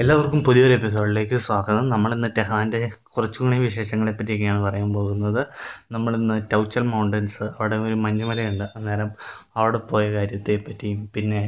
[0.00, 1.88] എല്ലാവർക്കും പുതിയൊരു എപ്പിസോഡിലേക്ക് സ്വാഗതം.
[1.88, 5.46] നമ്മളിന്ന് ടെഹാന്റെ കുറച്ചുകൂടി വിശേഷങ്ങളെ പറ്റിയൊക്കെയാണ് പറയാൻ പോകുന്നത്.
[5.92, 8.64] നമ്മളിന്ന് ടൗച്ചൽ മൗണ്ടൻസ് അവിടെ ഒരു മഞ്ഞുമലയുണ്ട്.
[8.76, 9.10] അന്നേരം
[9.56, 11.40] അവിടെ പോയ കാര്യത്തെ പറ്റിയും പിന്നെ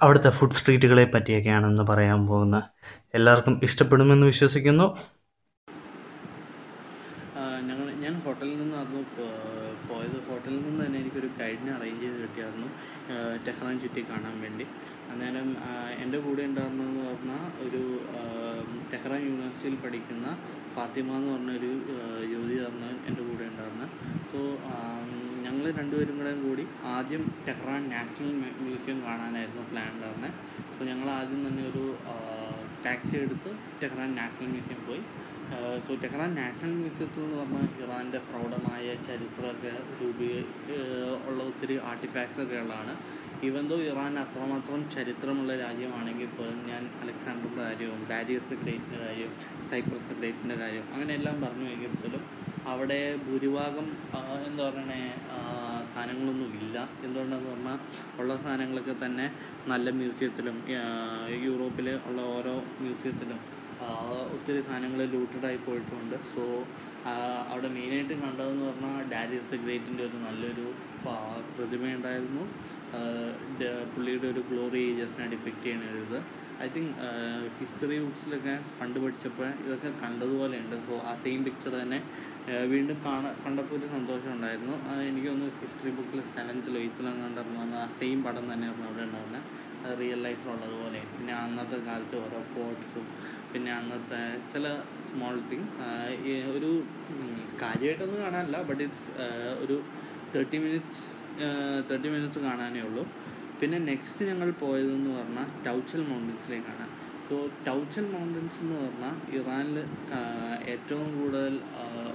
[0.00, 2.62] അവിടുത്തെ ഫുഡ് സ്ട്രീറ്റുകളെ പറ്റിയൊക്കെയാണെന്ന് പറയാൻ പോകുന്നത്
[3.14, 4.86] എല്ലാവർക്കും ഇഷ്ടപ്പെടുമെന്ന് വിശ്വസിക്കുന്നു
[7.68, 9.02] ഞങ്ങൾ ഞാൻ ഹോട്ടലിൽ നിന്നായിരുന്നു
[9.88, 10.18] പോയത്
[10.78, 12.68] ഹോട്ടലിൽ നിന്ന് തന്നെ എനിക്കൊരു ഗൈഡിനെ അറേഞ്ച് ചെയ്ത് കിട്ടിയായിരുന്നു.
[13.46, 14.64] ടെഹ്റാൻ ചുറ്റി കാണാൻ വേണ്ടി.
[15.10, 15.48] അന്നേരം
[16.02, 17.82] എന്റെ കൂടെ ഉണ്ടായിരുന്നതെന്ന് പറഞ്ഞാൽ ഒരു
[18.92, 20.26] ടെഹ്റാൻ യൂണിവേഴ്സിറ്റിയിൽ പഠിക്കുന്ന
[20.74, 21.70] ഫാത്തിമ എന്ന് പറഞ്ഞൊരു
[22.32, 23.88] യുവതിയായിരുന്നു എന്റെ കൂടെ ഉണ്ടായിരുന്നത്
[24.30, 24.40] സോ
[25.44, 26.64] ഞങ്ങൾ രണ്ടുപേരും കൂടെ കൂടി
[26.94, 30.34] ആദ്യം ടെഹ്റാൻ നാഷണൽ മ്യൂസിയം കാണാനായിരുന്നു പ്ലാൻ ഉണ്ടായിരുന്നത്
[30.74, 31.84] സോ ഞങ്ങൾ ആദ്യം തന്നെ ഒരു
[32.86, 33.50] ടാക്സി എടുത്ത്
[33.82, 35.02] ടെഹ്റാൻ നാഷണൽ മ്യൂസിയം പോയി.
[35.86, 40.28] സോ ടെഹ്റാൻ നാഷണൽ മ്യൂസിയത്തിൽ എന്ന് പറഞ്ഞാൽ ഇറാന്റെ പ്രൗഢമായ ചരിത്രമൊക്കെ രൂപീ
[41.28, 42.94] ഉള്ള ഒത്തിരി ആർട്ടിഫാക്ട്സ് ഒക്കെ ഉള്ളതാണ്.
[43.48, 49.34] ഈവൻ ഇറാൻ അത്രമാത്രം ചരിത്രമുള്ള രാജ്യമാണെങ്കിൽ പോലും ഞാൻ അലക്സാണ്ടറിന്റെ കാര്യവും ഡാരിയസ് ഗ്രേറ്റിന്റെ കാര്യവും
[49.70, 52.22] സൈപ്രസ് ഗ്രേറ്റിന്റെ കാര്യം അങ്ങനെ എല്ലാം പറഞ്ഞു എങ്കിൽ പോലും
[52.70, 53.86] അവിടെ ഭൂരിഭാഗം
[54.48, 55.02] എന്താ പറയണേ
[55.92, 56.76] സാധനങ്ങളൊന്നും ഇല്ല.
[57.04, 57.78] എന്തുകൊണ്ടാണെന്ന് പറഞ്ഞാൽ
[58.20, 59.26] ഉള്ള സാധനങ്ങളൊക്കെ തന്നെ
[59.72, 60.56] നല്ല മ്യൂസിയത്തിലും
[61.46, 63.40] യൂറോപ്പിൽ ഉള്ള ഓരോ മ്യൂസിയത്തിലും
[64.34, 66.16] ഒത്തിരി സാധനങ്ങൾ ലൂട്ടഡായി പോയിട്ടുണ്ട്.
[66.32, 66.42] സോ
[67.52, 70.66] അവിടെ മെയിനായിട്ട് കണ്ടതെന്ന് പറഞ്ഞാൽ ഡാരിസ് ദ ഗ്രേറ്റിന്റെ ഒരു നല്ലൊരു
[71.56, 72.44] പ്രതിമയുണ്ടായിരുന്നു.
[73.94, 76.18] പുള്ളിയുടെ ഒരു ഗ്ലോറി ഏജസിനെ ഡിപ്പെക്റ്റ് ചെയ്യണത്
[76.64, 76.94] ഐ തിങ്ക്
[77.58, 80.76] ഹിസ്റ്ററി ബുക്സിലൊക്കെ പണ്ട് പഠിച്ചപ്പോൾ ഇതൊക്കെ കണ്ടതുപോലെയുണ്ട്.
[80.86, 81.98] സോ ആ സെയിം പിക്ചർ തന്നെ
[82.72, 84.74] വീണ്ടും കാണാൻ കണ്ടപ്പോൾ ഒരു സന്തോഷം ഉണ്ടായിരുന്നു.
[85.08, 89.66] എനിക്ക് തോന്നുന്നു ഹിസ്റ്ററി ബുക്കിൽ സെവൻത്തിലോ എയ്ത്തിലോ അന്ന് ആ സെയിം പടം തന്നെയായിരുന്നു അവിടെ ഉണ്ടായിരുന്നത്
[90.00, 93.04] റിയൽ ലൈഫിലുള്ളതുപോലെ പിന്നെ അന്നത്തെ കാലത്ത് ഓരോ പോട്ട്സും
[93.52, 94.20] പിന്നെ അന്നത്തെ
[94.52, 94.64] ചില
[95.08, 95.68] സ്മോൾ തിങ്
[96.56, 96.70] ഒരു
[97.62, 99.08] കാര്യമായിട്ടൊന്നും കാണാനില്ല ബട്ട് ഇറ്റ്സ്
[99.64, 99.76] ഒരു
[100.34, 101.04] തേർട്ടി മിനിറ്റ്സ്
[101.90, 103.04] തേർട്ടി മിനിറ്റ്സ് കാണാനേ ഉള്ളൂ.
[103.60, 106.86] പിന്നെ നെക്സ്റ്റ് ഞങ്ങൾ പോയതെന്ന് പറഞ്ഞാൽ ടൗച്ചൽ മൗണ്ടൻസിലേക്കാണ്
[107.28, 107.36] സോ
[107.68, 109.78] ടൗച്ചൻ മൗണ്ടൻസ് എന്ന് പറഞ്ഞാൽ ഇറാനിൽ
[110.74, 111.54] ഏറ്റവും കൂടുതൽ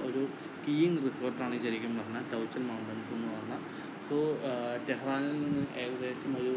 [0.06, 3.60] ഒരു സ്കീയിങ് റിസോർട്ടാണ് ശരിക്കും പറഞ്ഞാൽ ടൗച്ചൻ മൗണ്ടൻസ് എന്ന് പറഞ്ഞാൽ.
[4.06, 4.16] സോ
[4.88, 6.54] ടെഹ്റാനിൽ നിന്ന് ഏകദേശം ഒരു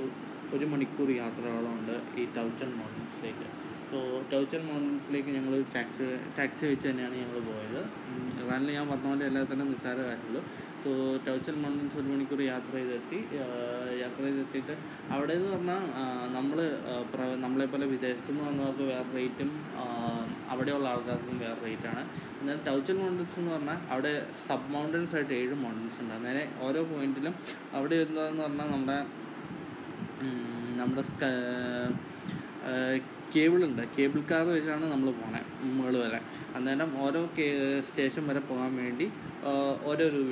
[0.56, 3.48] ഒരു മണിക്കൂർ യാത്രകളുണ്ട് ഈ ടൗച്ചൻ മൗണ്ടൻസിലേക്ക്
[3.90, 3.98] സോ
[4.34, 6.06] ടൗച്ചൻ മൗണ്ടൻസിലേക്ക് ഞങ്ങൾ ടാക്സി
[6.38, 7.82] ടാക്സി വെച്ച് തന്നെയാണ് ഞങ്ങൾ പോയത്.
[8.42, 10.42] ഇറാനിൽ ഞാൻ പറഞ്ഞ പോലെ എല്ലാത്തിനും നിസ്സാരമായിട്ടുള്ളൂ.
[10.82, 10.92] സോ
[11.28, 13.20] ടൗച്ചൽ മൗണ്ടൻസ് ഒരു മണിക്കൂർ യാത്ര ചെയ്തെത്തി.
[14.02, 14.74] യാത്ര ചെയ്തെത്തിയിട്ട്
[15.16, 15.82] അവിടെ എന്ന് പറഞ്ഞാൽ
[16.38, 16.60] നമ്മൾ
[17.46, 19.52] നമ്മളെപ്പോലെ വിദേശത്തു നിന്ന് വന്നവർക്ക് വേറെ റേറ്റും
[20.54, 22.04] അവിടെയുള്ള ആൾക്കാർക്കും വേറെ റേറ്റാണ്.
[22.42, 24.14] എന്നാൽ ടൗച്ചൽ മൗണ്ടൻസ് എന്ന് പറഞ്ഞാൽ അവിടെ
[24.48, 26.14] സബ് മൗണ്ടൻസ് ആയിട്ട് ഏഴ് മൗണ്ടൻസ് ഉണ്ട്.
[26.20, 27.36] അങ്ങനെ ഓരോ പോയിന്റിലും
[27.78, 29.00] അവിടെ എന്താന്ന് പറഞ്ഞാൽ നമ്മുടെ
[30.80, 31.04] നമ്മുടെ
[33.36, 35.42] കേബിളുണ്ട് കേബിൾ കാർ വെച്ചാണ് നമ്മൾ പോണേ
[35.78, 36.20] മുകൾ വരെ.
[36.58, 37.22] അന്നേരം ഓരോ
[37.88, 39.08] സ്റ്റേഷൻ വരെ പോകാൻ വേണ്ടി
[39.90, 40.32] ഓരോ രൂപ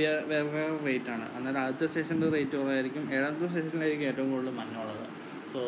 [0.00, 1.26] വേറെ വേറെ റേറ്റ് ആണ്.
[1.36, 3.06] അന്നേരം ആദ്യത്തെ സ്റ്റേഷന്റെ റേറ്റ് കുറവായിരിക്കും.
[3.16, 5.06] ഏഴാമത്തെ സ്റ്റേഷനിലായിരിക്കും ഏറ്റവും കൂടുതൽ മഞ്ഞുള്ളത്
[5.52, 5.60] സോ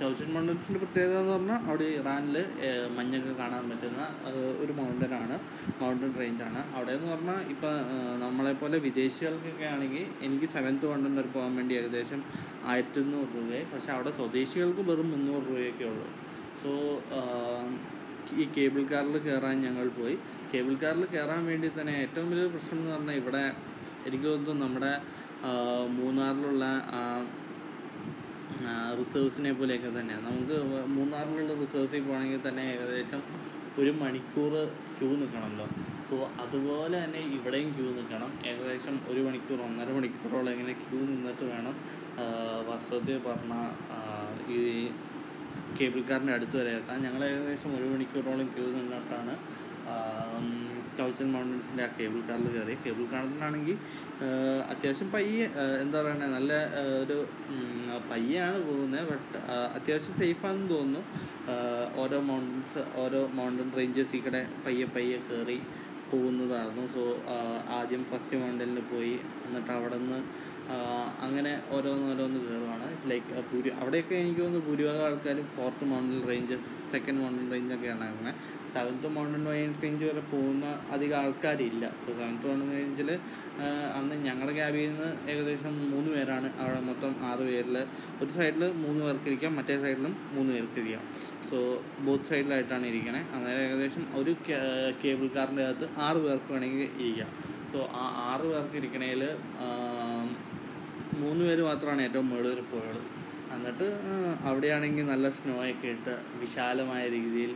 [0.00, 2.36] ചൗച്ചൻ മൗണ്ടൻസിന്റെ പ്രത്യേകത എന്ന് പറഞ്ഞാൽ അവിടെ ഇറാനിൽ
[2.96, 4.02] മഞ്ഞൊക്കെ കാണാൻ പറ്റുന്ന
[4.62, 5.36] ഒരു മൗണ്ടനാണ്
[5.80, 7.74] മൗണ്ടൻ റേഞ്ചാണ് അവിടെ എന്ന് പറഞ്ഞാൽ ഇപ്പം
[8.22, 12.22] നമ്മളെപ്പോലെ വിദേശികൾക്കൊക്കെ ആണെങ്കിൽ എനിക്ക് സെവൻത്ത് മൗണ്ടൻ വരെ പോകാൻ വേണ്ടി ഏകദേശം
[12.68, 13.62] ആയിരത്തി ഇരുന്നൂറ് രൂപയെ.
[13.72, 16.08] പക്ഷേ അവിടെ സ്വദേശികൾക്ക് വെറും മുന്നൂറ് രൂപയൊക്കെ ഉള്ളൂ.
[16.62, 16.70] സോ
[18.40, 20.16] ഈ കേബിൾ കാറിൽ കയറാൻ ഞങ്ങൾ പോയി.
[20.52, 23.44] കേബിൾ കാറിൽ കയറാൻ വേണ്ടി തന്നെ ഏറ്റവും വലിയ പ്രശ്നം എന്ന് പറഞ്ഞാൽ ഇവിടെ
[24.08, 24.92] എനിക്ക് തോന്നുന്നു നമ്മുടെ
[25.98, 26.64] മൂന്നാറിലുള്ള
[29.00, 30.56] റിസേർവ്സിനെ പോലെയൊക്കെ തന്നെയാണ് നമുക്ക്
[30.96, 33.22] മൂന്നാറിലുള്ള റിസേർവ്സിൽ പോകണമെങ്കിൽ തന്നെ ഏകദേശം
[33.78, 34.52] ഒരു മണിക്കൂർ
[34.96, 35.66] ക്യൂ നിൽക്കണമല്ലോ.
[36.08, 38.30] സോ അതുപോലെ തന്നെ ഇവിടെയും ക്യൂ നിൽക്കണം.
[38.50, 41.74] ഏകദേശം ഒരു മണിക്കൂർ ഒന്നര മണിക്കൂറോളം ഇങ്ങനെ ക്യൂ നിന്നിട്ട് വേണം
[42.68, 43.54] വസതി പറഞ്ഞ
[44.56, 44.58] ഈ
[45.78, 46.98] കേബിൾ കാറിന്റെ അടുത്ത് വരെ എത്താൻ.
[47.06, 49.34] ഞങ്ങൾ ഏകദേശം ഒരു മണിക്കൂറോളം ക്യൂ നിന്നിട്ടാണ്
[51.00, 52.76] ടൗച്ചൽ മൗണ്ടൻസിന്റെ ആ കേബിൾ കാറിൽ കയറി.
[52.84, 53.76] കേബിൾ കാറിലാണെങ്കിൽ
[54.72, 55.46] അത്യാവശ്യം പയ്യെ
[55.82, 56.52] എന്താ പറയുക നല്ല
[57.02, 57.18] ഒരു
[58.12, 59.04] പയ്യാണ് പോകുന്നത്.
[59.10, 59.38] ബട്ട്
[59.76, 61.02] അത്യാവശ്യം സേഫാണെന്ന് തോന്നുന്നു.
[62.02, 65.58] ഓരോ മൗണ്ടൻസ് ഓരോ മൗണ്ടൻ റേഞ്ചസ് ഇവിടെ പയ്യെ പയ്യെ കയറി
[66.12, 66.84] പോകുന്നതായിരുന്നു.
[66.94, 67.02] സോ
[67.78, 69.16] ആദ്യം ഫസ്റ്റ് മൗണ്ടനിൽ പോയി
[69.46, 70.20] എന്നിട്ട് അവിടെ നിന്ന്
[71.26, 72.88] അങ്ങനെ ഓരോന്നോരോന്ന് കയറുവാണ്.
[73.10, 76.56] ലൈക്ക് ഭൂരി അവിടെയൊക്കെ എനിക്ക് തോന്നുന്നു ഭൂരിഭാഗം ആൾക്കാരും fourth mountain range
[76.92, 78.32] second mountain റേഞ്ചൊക്കെയാണ് അങ്ങനെ.
[78.74, 81.84] സെവൻത്ത് മൗണ്ടൻ റേഞ്ച് വരെ പോകുന്ന അധികം ആൾക്കാരില്ല.
[82.02, 83.10] സോ സെവൻത്ത് മൗണ്ടൻ റേഞ്ചിൽ
[83.98, 86.48] അന്ന് ഞങ്ങളുടെ ക്യാബിൽ നിന്ന് ഏകദേശം മൂന്ന് പേരാണ്.
[86.60, 87.76] അവിടെ മൊത്തം ആറ് പേരിൽ
[88.22, 91.04] ഒരു സൈഡിൽ മൂന്ന് പേർക്ക് ഇരിക്കാം മറ്റേ സൈഡിലും മൂന്ന് പേർക്ക് ഇരിക്കാം
[91.50, 91.58] സോ
[92.06, 93.22] ബോത്ത് സൈഡിലായിട്ടാണ് ഇരിക്കണേ.
[93.34, 94.34] അന്നേരം ഏകദേശം ഒരു
[95.04, 97.30] കേബിൾ കാറിന്റെ അകത്ത് ആറ് പേർക്ക് വേണമെങ്കിൽ ഇരിക്കാം.
[97.72, 99.22] സോ ആ ആറ് പേർക്ക് ഇരിക്കണേൽ
[101.22, 103.00] മൂന്ന് പേര് മാത്രമാണ് ഏറ്റവും മുകളിൽ പോയത്.
[103.54, 103.86] എന്നിട്ട്
[104.48, 106.12] അവിടെയാണെങ്കിൽ നല്ല സ്നോ ഒക്കെ ഇട്ട്
[106.42, 107.52] വിശാലമായ രീതിയിൽ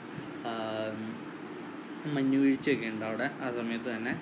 [2.15, 4.13] മഞ്ഞുവീഴ്ചയൊക്കെ ഉണ്ട് അവിടെ ആ സമയത്ത് തന്നെ.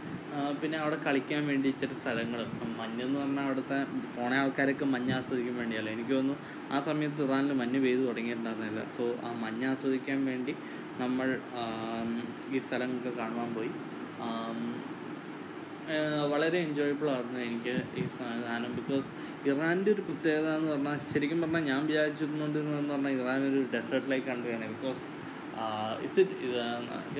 [0.60, 2.40] പിന്നെ അവിടെ കളിക്കാൻ വേണ്ടി ഇച്ചിരി സ്ഥലങ്ങൾ
[2.78, 3.78] മഞ്ഞെന്ന് പറഞ്ഞാൽ അവിടുത്തെ
[4.14, 5.90] പോണ ആൾക്കാരൊക്കെ മഞ്ഞ് ആസ്വദിക്കാൻ വേണ്ടിയല്ല?
[5.96, 6.36] എനിക്ക് തോന്നുന്നു
[6.74, 8.82] ആ സമയത്ത് ഇറാനിൽ മഞ്ഞ് പെയ്ത് തുടങ്ങിയിട്ടുണ്ടായിരുന്നില്ല.
[8.96, 10.54] സോ ആ മഞ്ഞ് ആസ്വദിക്കാൻ വേണ്ടി
[11.02, 11.28] നമ്മൾ
[12.54, 13.72] ഈ സ്ഥലങ്ങളൊക്കെ കാണുവാൻ പോയി.
[16.32, 18.70] വളരെ എൻജോയബിൾ ആയിരുന്നു എനിക്ക് ഈ സാധനം.
[18.78, 19.06] ബിക്കോസ്
[19.50, 24.68] ഇറാന്റെ ഒരു പ്രത്യേകത എന്ന് പറഞ്ഞാൽ ശരിക്കും പറഞ്ഞാൽ ഞാൻ വിചാരിച്ചിരുന്നുണ്ടെന്ന് പറഞ്ഞാൽ ഇറാൻ ഒരു ഡെസേർട്ട് ലൈക്ക് കൺട്രിയാണ്
[24.74, 25.04] ബിക്കോസ്
[26.06, 26.20] ഇത്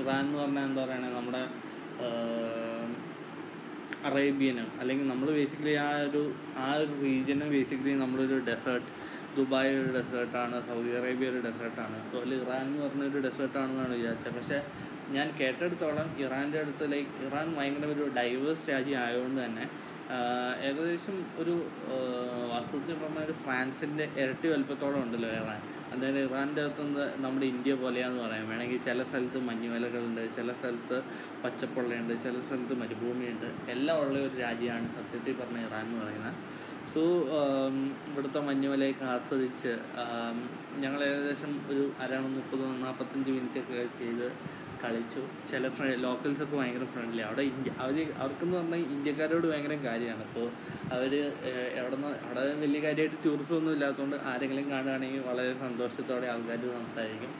[0.00, 1.42] ഇറാൻ എന്ന് പറഞ്ഞാൽ എന്താ പറയുക നമ്മുടെ
[4.08, 6.22] അറേബ്യനും അല്ലെങ്കിൽ നമ്മൾ ബേസിക്കലി ആ ഒരു
[6.64, 8.88] ആ ഒരു റീജിയന് ബേസിക്കലി നമ്മളൊരു ഡെസേർട്ട്
[9.36, 14.34] ദുബായ് ഒരു ഡെസേർട്ടാണ് സൗദി അറേബ്യ ഒരു ഡെസേർട്ടാണ് അതുപോലെ ഇറാൻ എന്ന് പറഞ്ഞൊരു ഡെസേർട്ടാണെന്നാണ് വിചാരിച്ചത്.
[14.38, 14.58] പക്ഷേ
[15.14, 19.64] ഞാൻ കേട്ടെടുത്തോളം ഇറാന്റെ അടുത്ത് ലൈക്ക് ഇറാൻ ഭയങ്കര ഒരു ഡൈവേഴ്സ് രാജ്യം ആയതുകൊണ്ട് തന്നെ
[20.68, 21.54] ഏകദേശം ഒരു
[22.52, 25.60] വാസ്തവത്തിൽ പറഞ്ഞാൽ ഒരു ഫ്രാൻസിന്റെ ഇരട്ടി വലുപ്പത്തോളം ഉണ്ടല്ലോ ഇറാൻ.
[25.92, 28.44] അതായത് ഇറാന്റെ അകത്തുനിന്ന് നമ്മുടെ ഇന്ത്യ പോലെയാന്ന് പറയാം.
[28.50, 30.98] വേണമെങ്കിൽ ചില സ്ഥലത്ത് മഞ്ഞുമലകളുണ്ട് ചില സ്ഥലത്ത്
[31.44, 33.48] പച്ചപ്പുള്ളയുണ്ട് ചില സ്ഥലത്ത് മരുഭൂമിയുണ്ട്.
[33.70, 36.34] എല്ലാം ഉള്ള ഒരു രാജ്യമാണ് സത്യത്തിൽ പറഞ്ഞ ഇറാൻ എന്ന് പറയുന്നത്.
[36.94, 37.02] സോ
[38.10, 39.72] ഇവിടുത്തെ മഞ്ഞുമലയൊക്കെ ആസ്വദിച്ച്
[40.82, 44.26] ഞങ്ങൾ ഏകദേശം ഒരു അര മുപ്പത് നാൽപ്പത്തഞ്ച് മിനിറ്റൊക്കെ ചെയ്ത്
[44.82, 45.22] കളിച്ചു.
[45.50, 50.24] ചില ഫ്രണ്ട് ലോക്കൽസൊക്കെ ഭയങ്കര ഫ്രണ്ട്ലി അവിടെ ഇന്ത്യ അവർ അവർക്കെന്ന് പറഞ്ഞാൽ ഇന്ത്യക്കാരോട് ഭയങ്കര കാര്യമാണ്.
[50.34, 50.42] സോ
[50.96, 51.12] അവർ
[51.78, 57.32] എവിടെ നിന്ന് അവിടെ വലിയ കാര്യമായിട്ട് ടൂറിസം ഒന്നും ഇല്ലാത്തതുകൊണ്ട് ആരെങ്കിലും കാണുകയാണെങ്കിൽ വളരെ സന്തോഷത്തോടെ ആൾക്കാർ സംസാരിക്കും.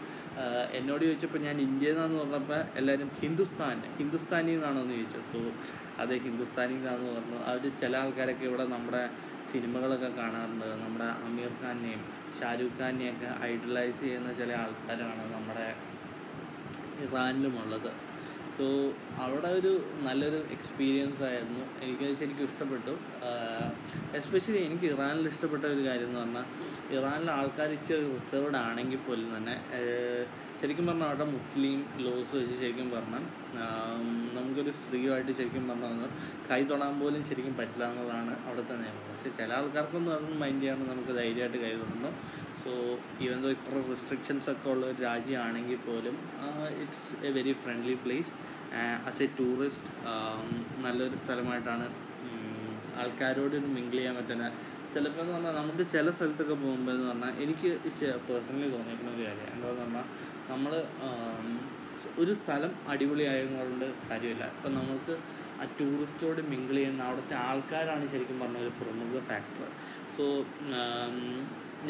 [0.78, 5.20] എന്നോട് ചോദിച്ചപ്പോൾ ഞാൻ ഇന്ത്യയിൽ നിന്നാന്ന് പറഞ്ഞപ്പോൾ എല്ലാവരും ഹിന്ദുസ്ഥാൻ ഹിന്ദുസ്ഥാനിൽ നിന്നാണോ എന്ന് ചോദിച്ചു.
[5.32, 5.40] സോ
[6.02, 7.38] അതെ ഹിന്ദുസ്ഥാനിൽ നിന്നാന്ന് പറഞ്ഞു.
[7.50, 9.02] അവർ ചില ആൾക്കാരൊക്കെ ഇവിടെ നമ്മുടെ
[9.52, 10.66] സിനിമകളൊക്കെ കാണാറുണ്ട്.
[10.82, 12.02] നമ്മുടെ അമീർ ഖാനെയും
[12.38, 15.66] ഷാരൂഖ് ഖാനെയൊക്കെ ഐഡലൈസ് ചെയ്യുന്ന ചില ആൾക്കാരാണ് നമ്മുടെ
[17.06, 17.90] ഇറാനിലുമുള്ളത്.
[18.56, 18.64] സോ
[19.24, 19.72] അവിടെ ഒരു
[20.06, 21.62] നല്ലൊരു എക്സ്പീരിയൻസ് ആയിരുന്നു.
[21.84, 22.94] എനിക്ക് ശരിക്കും ഇഷ്ടപ്പെട്ടു.
[24.18, 26.46] എസ്പെഷ്യലി എനിക്ക് ഇറാനിൽ ഇഷ്ടപ്പെട്ട ഒരു കാര്യം എന്ന് പറഞ്ഞാൽ
[26.96, 29.56] ഇറാനിലെ ആൾക്കാർ ഇച്ചിരി റിസർവ്ഡ് ആണെങ്കിൽ പോലും തന്നെ
[30.62, 33.22] ശരിക്കും പറഞ്ഞാൽ അവിടെ മുസ്ലിം ലോസ് വെച്ച് ശരിക്കും പറഞ്ഞാൽ
[34.34, 36.10] നമുക്കൊരു സ്ത്രീയുമായിട്ട് ശരിക്കും പറഞ്ഞാൽ
[36.50, 39.00] കൈ തൊടാൻ പോലും ശരിക്കും പറ്റില്ല എന്നുള്ളതാണ് അവിടുത്തെ നിയമം.
[39.08, 42.10] പക്ഷെ ചില ആൾക്കാർക്കൊന്നും അതൊന്നും മൈൻഡ് ചെയ്യാണ്ട് നമുക്ക് ധൈര്യമായിട്ട് കൈ തൊടുന്നു
[42.62, 42.70] സോ
[43.20, 46.16] ഈവൻ ദോ ഇത്ര റെസ്ട്രിക്ഷൻസ് ഒക്കെ ഉള്ള ഒരു രാജ്യമാണെങ്കിൽ പോലും
[46.82, 48.32] it's a very friendly place
[49.06, 49.90] as a tourist
[50.80, 51.88] നല്ലൊരു സ്ഥലമായിട്ടാണ്
[52.98, 54.46] ആൾക്കാരോട് മിങ്കിൾ ചെയ്യാൻ പറ്റുന്ന
[54.94, 57.70] ചിലപ്പോൾ എന്ന് പറഞ്ഞാൽ നമുക്ക് ചില സ്ഥലത്തൊക്കെ പോകുമ്പോൾ എന്ന് പറഞ്ഞാൽ എനിക്ക്
[58.28, 59.48] പേഴ്സണലി തോന്നിയിരിക്കുന്ന ഒരു കാര്യം.
[59.54, 60.06] എന്താണെന്ന് പറഞ്ഞാൽ
[60.50, 60.72] നമ്മൾ
[62.22, 64.44] ഒരു സ്ഥലം അടിപൊളിയായതുകൊണ്ട് കാര്യമില്ല.
[64.54, 65.14] ഇപ്പം നമുക്ക്
[65.60, 69.68] ആ ടൂറിസ്റ്റോട് മിങ്കിൾ ചെയ്യുന്ന അവിടുത്തെ ആൾക്കാരാണ് ശരിക്കും പറഞ്ഞ ഒരു പ്രമുഖ ഫാക്ടർ
[70.16, 70.24] സോ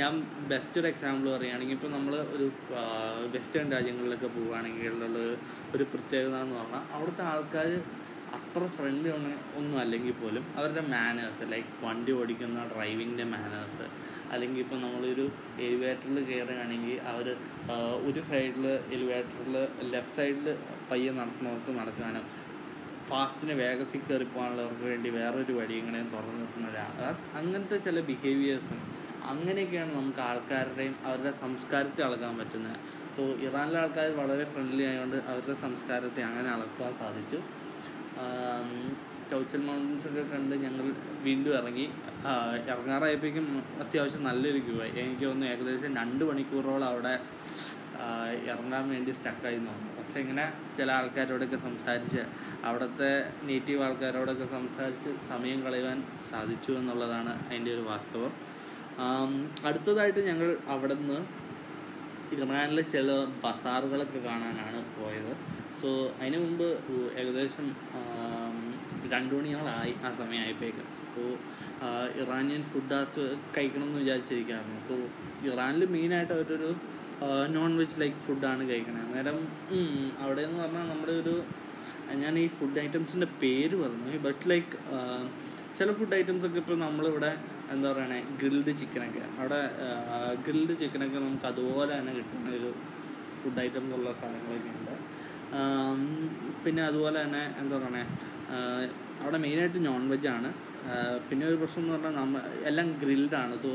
[0.00, 0.12] ഞാൻ
[0.50, 2.46] ബെസ്റ്റ് ഒരു എക്സാമ്പിൾ പറയുകയാണെങ്കിൽ ഇപ്പോൾ നമ്മൾ ഒരു
[3.34, 5.06] വെസ്റ്റേൺ രാജ്യങ്ങളിലൊക്കെ പോവുകയാണെങ്കിൽ ഉള്ള
[5.74, 7.68] ഒരു പ്രത്യേകത എന്ന് പറഞ്ഞാൽ അവിടുത്തെ ആൾക്കാർ
[8.52, 9.10] അത്ര ഫ്രണ്ട്ലി
[9.58, 10.42] ഒന്നും അല്ലെങ്കിൽ പോലും.
[10.56, 13.86] അവരുടെ മാനേഴ്സ് ലൈക്ക് വണ്ടി ഓടിക്കുന്ന ഡ്രൈവിങ്ങിന്റെ മാനേഴ്സ്
[14.32, 15.24] അല്ലെങ്കിൽ ഇപ്പോൾ നമ്മളൊരു
[15.66, 17.28] എലിവേറ്ററിൽ കയറുകയാണെങ്കിൽ അവർ
[18.08, 18.66] ഒരു സൈഡിൽ
[18.96, 19.56] എലിവേറ്ററിൽ
[19.94, 20.48] ലെഫ്റ്റ് സൈഡിൽ
[20.90, 22.26] പയ്യെ നടക്കുന്നവർക്ക് നടക്കാനും
[23.08, 26.68] ഫാസ്റ്റിന് വേഗത്തിൽ കയറി പോകാനുള്ളവർക്ക് വേണ്ടി വേറൊരു വഴി ഇങ്ങനെയും തുറന്നു നിൽക്കുന്ന
[27.40, 28.82] അങ്ങനത്തെ ചില ബിഹേവിയേഴ്സും
[29.32, 32.78] അങ്ങനെയൊക്കെയാണ് നമുക്ക് ആൾക്കാരുടെയും അവരുടെ സംസ്കാരത്തെ അളക്കാൻ പറ്റുന്നത്.
[33.16, 37.40] സോ ഇറാനിലെ ആൾക്കാർ വളരെ ഫ്രണ്ട്ലി ആയതുകൊണ്ട് അവരുടെ സംസ്കാരത്തെ അങ്ങനെ അളക്കാൻ സാധിച്ചു.
[39.30, 40.86] ചൗച്ചൽ മൗണ്ടൻസ് ഒക്കെ കണ്ട് ഞങ്ങൾ
[41.22, 41.86] വീണ്ടും ഇറങ്ങി.
[42.72, 43.46] ഇറങ്ങാറായപ്പോഴേക്കും
[43.80, 44.92] അത്യാവശ്യം നല്ലൊരു ക്യൂ ആയി.
[45.02, 47.14] എനിക്ക് തോന്നുന്നു ഏകദേശം രണ്ട് മണിക്കൂറോളം അവിടെ
[48.52, 49.88] ഇറങ്ങാൻ വേണ്ടി സ്റ്റക്കായി തോന്നുന്നു.
[49.98, 50.44] പക്ഷെ ഇങ്ങനെ
[50.78, 52.22] ചില ആൾക്കാരോടൊക്കെ സംസാരിച്ച്
[52.64, 53.10] അവിടുത്തെ
[53.42, 55.98] നേറ്റീവ് ആൾക്കാരോടൊക്കെ സംസാരിച്ച് സമയം കളയുവാൻ
[56.30, 58.32] സാധിച്ചു എന്നുള്ളതാണ് അതിന്റെ ഒരു വാസ്തവം.
[59.66, 61.18] അടുത്തതായിട്ട് ഞങ്ങൾ അവിടെ നിന്ന്
[62.36, 63.08] ഇറാനിലെ ചില
[63.44, 65.32] ബസാറുകളൊക്കെ കാണാനാണ് പോയത്.
[65.80, 65.88] സോ
[66.20, 66.68] അതിന് മുമ്പ്
[67.20, 67.66] ഏകദേശം
[69.12, 70.88] രണ്ടു മണിയോളായി ആ സമയമായപ്പോഴേക്കും.
[71.14, 71.22] സോ
[72.22, 73.24] ഇറാനിയൻ ഫുഡ് ആസ്
[73.56, 74.96] കഴിക്കണം എന്ന് വിചാരിച്ചിരിക്കുകയായിരുന്നു സോ
[75.50, 76.70] ഇറാനിൽ മെയിനായിട്ട് അവരൊരു
[77.56, 79.38] നോൺ വെജ് ലൈക്ക് ഫുഡാണ് കഴിക്കണത് അന്നേരം
[80.22, 81.34] അവിടെ എന്ന് പറഞ്ഞാൽ നമ്മുടെ ഒരു
[82.22, 84.18] ഞാൻ ഈ ഫുഡ് ഐറ്റംസിന്റെ പേര് പറഞ്ഞു.
[84.28, 84.72] ബട്ട് ലൈക്ക്
[85.76, 87.30] ചില ഫുഡ് ഐറ്റംസ് ഒക്കെ ഇപ്പോൾ നമ്മളിവിടെ
[87.72, 89.60] എന്താ പറയണേ ഗ്രിൽഡ് ചിക്കനൊക്കെ അവിടെ
[90.46, 92.70] ഗ്രിൽഡ് ചിക്കനൊക്കെ നമുക്ക് അതുപോലെ തന്നെ കിട്ടുന്ന ഒരു
[93.38, 94.94] ഫുഡ് ഐറ്റംസ് ഉള്ള സ്ഥലങ്ങളൊക്കെ ഉണ്ട്.
[96.64, 98.02] പിന്നെ അതുപോലെ തന്നെ എന്താ പറയണേ
[99.22, 100.50] അവിടെ മെയിനായിട്ട് നോൺ വെജാണ്
[101.28, 103.70] പിന്നെ ഒരു പ്രശ്നം എന്ന് പറഞ്ഞാൽ നമ്മൾ എല്ലാം ഗ്രിൽഡാണ് സോ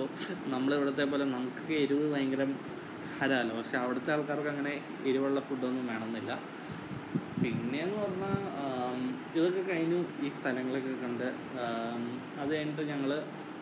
[0.53, 2.45] നമ്മളിവിടുത്തെ പോലെ നമുക്കൊക്കെ എരിവ് ഭയങ്കര
[3.17, 4.73] ഹരാലോ പക്ഷെ അവിടുത്തെ ആൾക്കാർക്ക് അങ്ങനെ
[5.09, 6.31] എരിവുള്ള ഫുഡൊന്നും വേണമെന്നില്ല.
[7.41, 8.35] പിന്നെയെന്ന് പറഞ്ഞാൽ
[9.37, 11.27] ഇതൊക്കെ കഴിഞ്ഞു ഈ സ്ഥലങ്ങളൊക്കെ കണ്ട്
[12.41, 13.11] അത് കഴിഞ്ഞിട്ട് ഞങ്ങൾ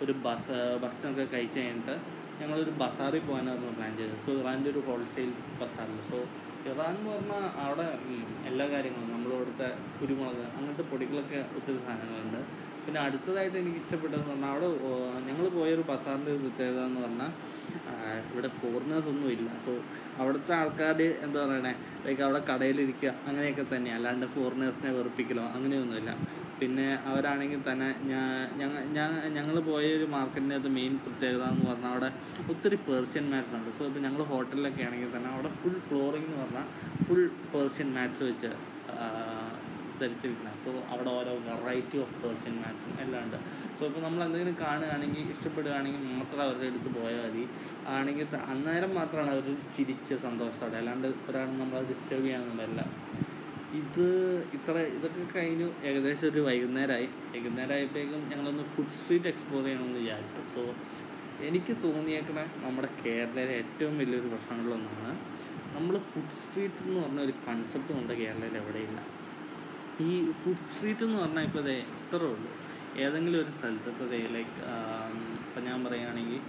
[0.03, 1.96] ഒരു ബസ് ഭക്ഷണമൊക്കെ കഴിച്ച് കഴിഞ്ഞിട്ട്
[2.39, 4.17] ഞങ്ങളൊരു ബസാറിൽ പോകാനായിരുന്നു പ്ലാൻ ചെയ്തത്.
[4.25, 6.17] സോ ഇറാന്റെ ഒരു ഹോൾസെയിൽ ബസാറിൽ സോ
[6.70, 7.88] ഇറാൻ എന്ന് പറഞ്ഞാൽ അവിടെ
[8.50, 9.67] എല്ലാ കാര്യങ്ങളും നമ്മളിവിടുത്തെ
[9.98, 12.41] കുരുമുളക് അങ്ങനത്തെ പൊടികളൊക്കെ ഒത്തിരി സാധനങ്ങളുണ്ട്.
[12.86, 14.70] പിന്നെ അടുത്തതായിട്ട് എനിക്ക് ഇഷ്ടപ്പെട്ടതെന്ന് പറഞ്ഞാൽ അവിടെ
[15.27, 17.32] ഞങ്ങൾ പോയൊരു ബസാറിന്റെ ഒരു പ്രത്യേകത എന്ന് പറഞ്ഞാൽ
[18.32, 19.50] ഇവിടെ ഫോറിനേഴ്സ് ഒന്നും ഇല്ല.
[19.65, 19.72] സോ
[20.22, 21.74] അവിടുത്തെ ആൾക്കാർ എന്താ പറയണേ
[22.06, 26.12] ലൈക്ക് അവിടെ കടയിലിരിക്കുക അങ്ങനെയൊക്കെ തന്നെയാണ് അല്ലാണ്ട് ഫോറിനേഴ്സിനെ വെറുപ്പിക്കലോ അങ്ങനെയൊന്നുമില്ല.
[26.60, 32.10] പിന്നെ അവരാണെങ്കിൽ തന്നെ ഞാൻ ഞങ്ങൾ പോയ ഒരു മാർക്കറ്റിന്റെ അത് മെയിൻ പ്രത്യേകത എന്ന് പറഞ്ഞാൽ അവിടെ
[32.51, 33.70] ഒത്തിരി പേർഷ്യൻ മാറ്റ്സ് ഉണ്ട്.
[33.80, 36.68] സോ ഇപ്പോൾ ഞങ്ങൾ ഹോട്ടലിലൊക്കെ ആണെങ്കിൽ തന്നെ അവിടെ ഫുൾ ഫ്ലോറിംഗ് എന്ന് പറഞ്ഞാൽ
[37.08, 37.24] ഫുൾ
[37.56, 38.51] പേർഷ്യൻ മാറ്റ്സ് വെച്ച്
[40.02, 40.58] ധരിച്ചിരിക്കുന്നത്.
[40.66, 43.38] സോ അവിടെ ഓരോ വെറൈറ്റി ഓഫ് പേഴ്സ്യൻ മാറ്റ്സും എല്ലാം ഉണ്ട്.
[43.80, 47.48] സോ ഇപ്പോൾ നമ്മൾ എന്തെങ്കിലും കാണുകയാണെങ്കിൽ ഇഷ്ടപ്പെടുകയാണെങ്കിൽ മാത്രം അവരുടെ അടുത്ത് പോയാൽ മതി.
[47.88, 49.48] ആണെങ്കിൽ അന്നേരം മാത്രമാണ് അവർ
[49.78, 50.78] ചിരിച്ച് സന്തോഷത്തോടെ.
[50.78, 52.82] അല്ലാണ്ട് ഒരാൾ നമ്മളെ ഡിസ്റ്റർബ് ചെയ്യാനൊന്നുമല്ല
[53.82, 54.06] ഇത്
[54.54, 55.70] ഇത്ര ഇതൊക്കെ കഴിഞ്ഞു.
[55.84, 57.08] ഏകദേശം ഒരു വൈകുന്നേരമായി.
[57.34, 60.42] വൈകുന്നേരം ആയപ്പോഴേക്കും ഞങ്ങളൊന്ന് ഫുഡ് സ്ട്രീറ്റ് എക്സ്പ്ലോർ ചെയ്യണമെന്ന് വിചാരിച്ചു.
[60.56, 60.62] സോ
[61.48, 65.12] എനിക്ക് തോന്നിയേക്കണ നമ്മുടെ കേരളയിലെ ഏറ്റവും വലിയൊരു പ്രശ്നങ്ങളിലൊന്നാണ്
[65.75, 69.00] നമ്മൾ ഫുഡ് സ്ട്രീറ്റ് എന്ന് പറഞ്ഞ ഒരു കൺസെപ്റ്റ് നമ്മുടെ കേരളയിൽ എവിടെയില്ല.
[70.04, 72.50] ഈ ഫുഡ് സ്ട്രീറ്റ് എന്ന് പറഞ്ഞാൽ ഇപ്പോൾ ദേ ഇത്രേ ഉള്ളൂ.
[73.04, 74.56] ഏതെങ്കിലും ഒരു സ്ഥലത്ത് ഇപ്പോൾ ഇതേ ലൈക്ക്
[75.44, 76.42] ഇപ്പം ഞാൻ പറയുകയാണെങ്കിൽ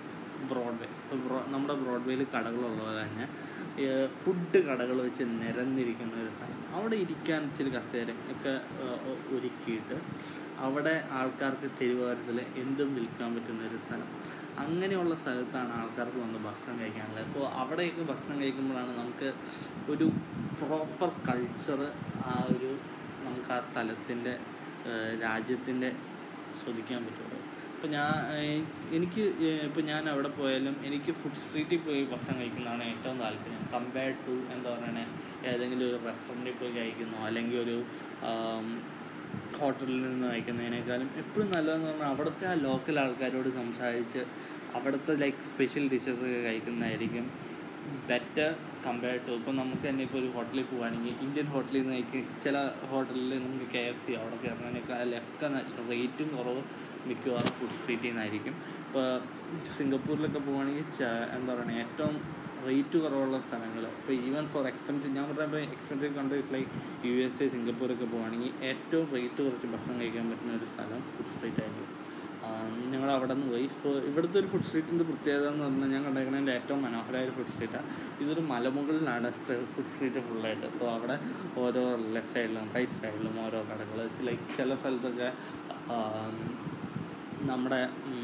[0.50, 3.26] ബ്രോഡ്വേ ഇപ്പോൾ ബ്രോ നമ്മുടെ ബ്രോഡ്വേയിൽ കടകളുള്ളത് തന്നെ
[4.22, 6.60] ഫുഡ് കടകൾ വെച്ച് നിരന്നിരിക്കുന്ന ഒരു സ്ഥലം.
[6.76, 8.54] അവിടെ ഇരിക്കാൻ ഇച്ചിരി കസേര ഒക്കെ
[9.36, 9.96] ഒരുക്കിയിട്ട്
[10.66, 14.10] അവിടെ ആൾക്കാർക്ക് തെരുവാരത്തിൽ എന്തും വിൽക്കാൻ പറ്റുന്ന ഒരു സ്ഥലം.
[14.64, 17.28] അങ്ങനെയുള്ള സ്ഥലത്താണ് ആൾക്കാർക്ക് വന്ന് ഭക്ഷണം കഴിക്കാനുള്ളത്.
[17.34, 19.32] സോ അവിടെയൊക്കെ ഭക്ഷണം കഴിക്കുമ്പോഴാണ് നമുക്ക്
[19.94, 20.08] ഒരു
[20.60, 21.82] പ്രോപ്പർ കൾച്ചർ
[22.32, 22.70] ആ ഒരു
[23.26, 24.34] നമുക്ക് ആ സ്ഥലത്തിന്റെ
[25.24, 25.90] രാജ്യത്തിന്റെ
[26.58, 27.38] ശ്രദ്ധിക്കാൻ പറ്റുള്ളൂ.
[27.74, 28.12] ഇപ്പം ഞാൻ
[28.96, 29.22] എനിക്ക്
[29.66, 33.62] ഇപ്പം ഞാൻ അവിടെ പോയാലും എനിക്ക് ഫുഡ് സ്ട്രീറ്റിൽ പോയി ഭക്ഷണം കഴിക്കുന്നതാണ് ഏറ്റവും താല്പര്യം.
[33.74, 35.04] കമ്പയർഡ് ടു എന്താ പറയണേ
[35.50, 37.76] ഏതെങ്കിലും ഒരു റെസ്റ്റോറന്റിൽ പോയി കഴിക്കുന്നോ അല്ലെങ്കിൽ ഒരു
[39.58, 44.22] ഹോട്ടലിൽ നിന്ന് കഴിക്കുന്നതിനേക്കാളും എപ്പോഴും നല്ലതെന്ന് പറഞ്ഞാൽ അവിടുത്തെ ആ ലോക്കൽ ആൾക്കാരോട് സംസാരിച്ച്
[44.76, 47.26] അവിടുത്തെ ലൈക്ക് സ്പെഷ്യൽ ഡിഷസ് ഒക്കെ കഴിക്കുന്നതായിരിക്കും
[48.08, 48.50] ബെറ്റർ
[48.86, 52.56] കമ്പയർഡ് ടു ഇപ്പം നമുക്ക് തന്നെ ഇപ്പോൾ ഒരു ഹോട്ടലിൽ പോവുകയാണെങ്കിൽ ഇന്ത്യൻ ഹോട്ടലിൽ നിന്ന് കഴിക്കും ചില
[52.90, 55.48] ഹോട്ടലിൽ നമുക്ക് കെ എഫ് സി അവിടെ കയറുന്നതിനേക്കാളൊക്കെ
[55.90, 56.62] റേറ്റും കുറവ്
[57.10, 58.56] മിക്കവാറും ഫുഡ് സ്ട്രീറ്റിൽ നിന്നായിരിക്കും.
[58.86, 59.06] ഇപ്പോൾ
[59.78, 60.86] സിംഗപ്പൂരിലൊക്കെ പോവുകയാണെങ്കിൽ
[61.36, 62.16] എന്താ പറയുക ഏറ്റവും
[62.68, 63.82] റേറ്റ് കുറവുള്ള സ്ഥലങ്ങൾ.
[64.00, 66.70] ഇപ്പോൾ ഈവൻ ഫോർ എക്സ്പെൻസീവ് ഞാൻ പറയുമ്പോൾ expensive countries like
[67.08, 71.62] U S A സിംഗപ്പൂരൊക്കെ പോവുകയാണെങ്കിൽ ഏറ്റവും റേറ്റ് കുറച്ച് ഭക്ഷണം കഴിക്കാൻ പറ്റുന്ന ഒരു സ്ഥലം ഫുഡ് സ്ട്രീറ്റ്
[71.64, 71.95] ആയിരിക്കും.
[72.92, 73.66] ഞങ്ങൾ അവിടെ നിന്ന് പോയി.
[73.78, 77.88] സോ ഇവിടുത്തെ ഒരു ഫുഡ് സ്ട്രീറ്റിന്റെ പ്രത്യേകത എന്ന് പറഞ്ഞാൽ ഞാൻ കണ്ടേക്കുന്നതിന്റെ ഏറ്റവും മനോഹരമായ ഒരു ഫുഡ് സ്ട്രീറ്റാണ്
[78.20, 79.30] ഇതൊരു മലമുകളിലാണ്
[79.74, 81.16] ഫുഡ് സ്ട്രീറ്റ് ഫുള്ളായിട്ട് സോ അവിടെ
[81.56, 81.82] ഓരോ
[82.14, 85.30] ലെഫ്റ്റ് സൈഡിലും റൈറ്റ് സൈഡിലും ഓരോ കടകൾ ലൈക്ക് ചില സ്ഥലത്തൊക്കെ
[87.46, 87.80] നമ്മുടെ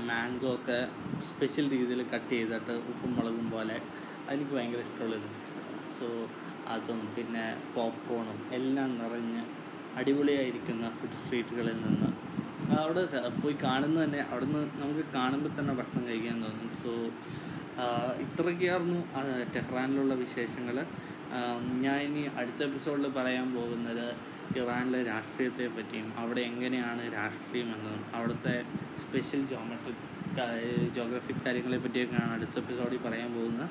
[0.09, 0.79] മാംഗോ ഒക്കെ
[1.31, 3.77] സ്പെഷ്യൽ രീതിയിൽ കട്ട് ചെയ്തിട്ട് ഉപ്പും മുളകും പോലെ
[4.23, 5.29] അതെനിക്ക് ഭയങ്കര ഇഷ്ടമുള്ളൊരു
[5.99, 6.07] സോ
[6.69, 9.43] അതും പിന്നെ പോപ്കോണും എല്ലാം നിറഞ്ഞ്
[9.97, 12.09] അടിപൊളിയായിരിക്കുന്ന ഫുഡ് സ്ട്രീറ്റുകളിൽ നിന്ന്
[12.81, 13.03] അവിടെ
[13.43, 16.71] പോയി കാണുന്ന തന്നെ അവിടെ നിന്ന് നമുക്ക് കാണുമ്പോൾ തന്നെ ഭക്ഷണം കഴിക്കാൻ തോന്നും.
[16.83, 16.91] സോ
[18.25, 19.23] ഇത്രയൊക്കെയായിരുന്നു ആ
[19.57, 20.87] ടെഹ്റാനിലുള്ള വിശേഷങ്ങൾ
[21.85, 24.07] ഞാൻ ഇനി അടുത്ത എപ്പിസോഡിൽ പറയാൻ പോകുന്നത്
[24.61, 28.65] ഇറാനിലെ രാഷ്ട്രീയത്തെ പറ്റിയും അവിടെ എങ്ങനെയാണ് രാഷ്ട്രീയം എന്നതും അവിടുത്തെ
[29.03, 30.05] സ്പെഷ്യൽ ജോമെട്രിക്
[30.97, 33.69] ജോഗ്രഫിക് കാര്യങ്ങളെ പറ്റിയൊക്കെയാണ് അടുത്ത എപ്പിസോഡിൽ പറയാൻ പോകുന്നത്.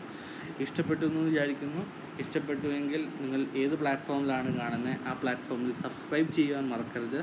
[0.61, 1.81] ഇഷ്ടപ്പെട്ടു എന്ന് വിചാരിക്കുന്നു.
[2.19, 7.19] ഇഷ്ടപ്പെട്ടുവെങ്കിൽ നിങ്ങൾ ഏത് പ്ലാറ്റ്ഫോമിലാണ് കാണുന്നത് ആ പ്ലാറ്റ്ഫോമിൽ സബ്സ്ക്രൈബ് ചെയ്യാൻ മറക്കരുത്.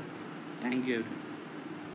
[0.63, 1.03] Thank you